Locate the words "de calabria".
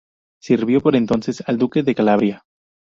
1.83-2.43